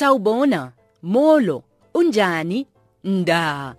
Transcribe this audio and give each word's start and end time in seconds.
Sawubona, 0.00 0.72
molo, 1.02 1.62
unjani? 1.92 2.66
Nda. 3.04 3.76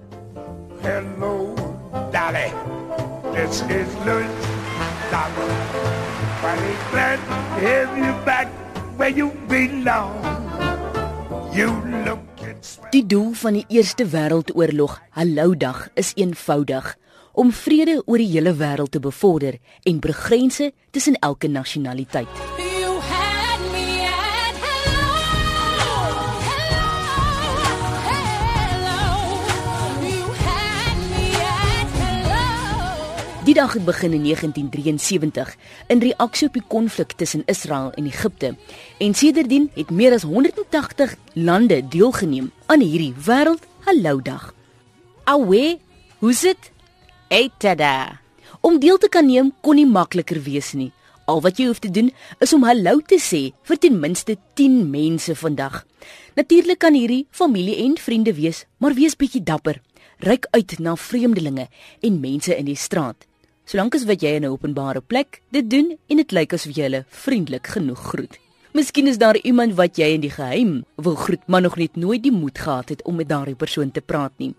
Hello, 0.84 1.56
Dolly. 2.14 2.54
This 3.34 3.62
is 3.62 3.90
Louis 4.06 4.30
Dolly. 5.10 5.50
Mighty 6.44 6.76
glad 6.92 7.18
to 7.26 7.66
have 7.66 7.98
you 7.98 8.14
back 8.24 8.48
where 8.98 9.10
you 9.10 9.32
belong. 9.50 10.14
You 11.56 11.74
swell. 12.62 12.90
Die 12.92 13.06
doel 13.06 13.34
van 13.34 13.54
die 13.54 13.66
Eerste 13.68 14.06
Wêreldoorlog, 14.06 15.02
Hallo 15.10 15.58
Dag, 15.58 15.90
is 15.94 16.12
eenvoudig: 16.16 16.98
om 17.34 17.52
vrede 17.52 18.02
oor 18.06 18.22
die 18.22 18.30
hele 18.30 18.54
wêreld 18.54 18.94
te 18.94 19.00
bevorder 19.00 19.58
en 19.82 20.00
brug 20.00 20.18
grense 20.18 20.72
tussen 20.92 21.18
elke 21.20 21.48
nasionaliteit. 21.48 22.71
Die 33.42 33.54
dag 33.58 33.74
het 33.74 33.86
begin 33.86 34.14
in 34.14 34.24
1973 34.24 35.56
in 35.88 36.00
reaksie 36.00 36.48
op 36.48 36.54
die 36.54 36.68
konflik 36.68 37.12
tussen 37.18 37.42
Israel 37.46 37.92
en 37.92 38.06
Egipte. 38.06 38.56
En 38.98 39.14
sedertdien 39.14 39.72
het 39.74 39.90
meer 39.90 40.14
as 40.14 40.22
180 40.22 41.16
lande 41.34 41.88
deelgeneem 41.88 42.52
aan 42.66 42.80
hierdie 42.86 43.16
Wêreld 43.26 43.66
Hallo 43.80 44.22
Dag. 44.22 44.54
Awe, 45.24 45.80
hoe's 46.20 46.42
dit? 46.42 46.72
Etada. 47.28 48.20
Om 48.60 48.78
deel 48.80 48.98
te 48.98 49.10
kan 49.10 49.26
neem 49.26 49.50
kon 49.62 49.76
nie 49.76 49.90
makliker 49.90 50.44
wees 50.46 50.74
nie. 50.78 50.92
Al 51.26 51.42
wat 51.42 51.58
jy 51.58 51.66
hoef 51.72 51.82
te 51.82 51.90
doen 51.90 52.14
is 52.46 52.54
om 52.54 52.68
hallo 52.70 53.02
te 53.02 53.18
sê 53.18 53.42
vir 53.66 53.82
ten 53.82 53.98
minste 54.00 54.38
10 54.54 54.86
mense 54.92 55.36
vandag. 55.36 55.82
Natuurlik 56.38 56.78
kan 56.86 56.94
hierdie 56.94 57.26
familie 57.32 57.82
en 57.88 57.98
vriende 57.98 58.38
wees, 58.38 58.68
maar 58.78 58.94
wees 58.94 59.18
bietjie 59.18 59.42
dapper. 59.42 59.82
Ryk 60.22 60.46
uit 60.54 60.78
na 60.80 60.94
vreemdelinge 60.96 61.68
en 62.06 62.22
mense 62.22 62.54
in 62.54 62.70
die 62.70 62.78
straat. 62.78 63.31
Solank 63.66 63.96
as 63.96 64.06
wat 64.10 64.22
jy 64.22 64.36
in 64.36 64.44
'n 64.46 64.52
openbare 64.52 65.02
plek 65.02 65.42
dit 65.52 65.70
doen 65.70 65.98
en 66.10 66.18
dit 66.18 66.32
lyk 66.32 66.54
asof 66.54 66.76
jy 66.76 66.84
hulle 66.84 67.06
vriendelik 67.10 67.68
genoeg 67.68 68.00
groet. 68.00 68.40
Miskien 68.74 69.08
is 69.08 69.18
daar 69.18 69.38
iemand 69.38 69.76
wat 69.76 69.98
jy 69.98 70.14
in 70.14 70.22
die 70.22 70.32
geheim 70.32 70.86
wil 70.96 71.16
groet, 71.16 71.44
maar 71.48 71.62
nog 71.62 71.76
net 71.76 71.96
nooit 71.96 72.24
die 72.24 72.32
moed 72.32 72.58
gehad 72.58 72.90
het 72.90 73.04
om 73.04 73.16
met 73.16 73.30
daardie 73.30 73.56
persoon 73.56 73.92
te 73.92 74.02
praat 74.02 74.32
nie. 74.38 74.56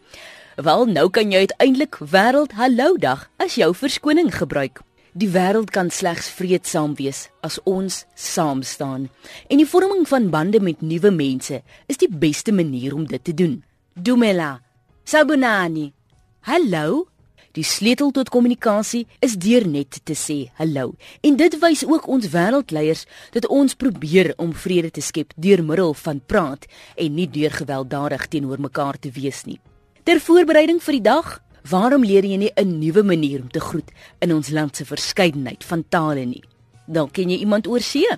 Wel, 0.57 0.85
nou 0.87 1.11
kan 1.11 1.33
jy 1.33 1.39
uiteindelik 1.39 1.97
wêreld 1.97 2.53
hallo 2.53 2.97
dag 2.97 3.31
as 3.37 3.55
jou 3.55 3.75
verskoning 3.75 4.29
gebruik. 4.35 4.83
Die 5.13 5.29
wêreld 5.29 5.71
kan 5.73 5.91
slegs 5.91 6.29
vreedsaam 6.33 6.95
wees 6.97 7.27
as 7.41 7.59
ons 7.69 8.05
saam 8.15 8.63
staan. 8.63 9.11
En 9.49 9.61
die 9.61 9.69
vorming 9.69 10.07
van 10.09 10.31
bande 10.31 10.61
met 10.61 10.81
nuwe 10.81 11.11
mense 11.11 11.63
is 11.87 12.01
die 12.01 12.09
beste 12.09 12.53
manier 12.53 12.95
om 12.95 13.07
dit 13.07 13.25
te 13.25 13.35
doen. 13.35 13.63
Dumela. 13.93 14.61
Sabunani. 15.05 15.93
Hallo. 16.41 17.12
Die 17.53 17.65
sleutel 17.65 18.11
tot 18.17 18.31
kommunikasie 18.33 19.03
is 19.21 19.35
deur 19.37 19.67
net 19.69 19.99
te 20.09 20.15
sê 20.17 20.47
hallo. 20.57 20.95
En 21.21 21.37
dit 21.37 21.57
wys 21.61 21.83
ook 21.85 22.07
ons 22.09 22.29
wêreldleiers 22.33 23.05
dat 23.35 23.49
ons 23.53 23.77
probeer 23.77 24.33
om 24.41 24.55
vrede 24.57 24.89
te 24.91 25.05
skep 25.05 25.35
deur 25.37 25.61
middel 25.61 25.93
van 26.01 26.23
praat 26.25 26.65
en 26.97 27.13
nie 27.15 27.29
deur 27.29 27.53
gewelddadig 27.53 28.25
teenoor 28.33 28.61
mekaar 28.61 28.97
te 28.97 29.13
wees 29.13 29.45
nie. 29.45 29.59
Ter 30.03 30.21
voorbereiding 30.21 30.81
vir 30.81 30.97
die 30.97 31.05
dag, 31.05 31.29
waarom 31.69 32.07
leer 32.09 32.25
jy 32.25 32.39
nie 32.41 32.53
'n 32.57 32.79
nuwe 32.81 33.03
manier 33.03 33.43
om 33.43 33.51
te 33.51 33.61
groet 33.61 33.93
in 34.21 34.33
ons 34.33 34.49
land 34.49 34.77
se 34.77 34.85
verskeidenheid 34.85 35.65
van 35.65 35.85
tale 35.89 36.25
nie? 36.25 36.43
Dan 36.87 37.11
ken 37.11 37.31
jy 37.31 37.39
iemand 37.39 37.67
oor 37.67 37.81
see. 37.81 38.09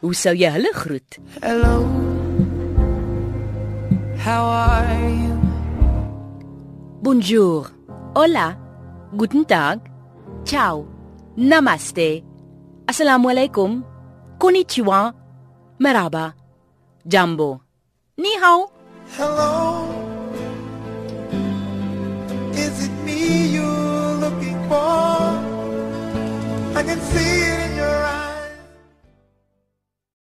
Hoe 0.00 0.14
sou 0.14 0.34
jy 0.34 0.50
hulle 0.50 0.72
groet? 0.72 1.18
Hello. 1.40 1.82
How 4.24 4.46
are 4.46 5.10
you? 5.10 5.34
Bonjour. 7.02 7.70
Hola. 8.14 8.67
Guten 9.16 9.44
Tag, 9.44 9.80
Ciao, 10.44 10.84
Namaste, 11.36 12.22
Assalamualaikum, 12.86 13.82
Konnichiwa, 14.38 15.14
Merhaba, 15.80 16.34
Jumbo, 17.06 17.60
Ni 18.18 18.34
hao. 18.42 18.68
Hello, 19.16 19.88
is 22.52 22.84
it 22.84 22.92
me 23.04 23.48
you're 23.54 24.14
looking 24.20 24.58
for? 24.68 25.32
I 26.76 26.82
can 26.84 27.00
see 27.00 27.40
it 27.48 27.70
in 27.70 27.76
your 27.76 27.97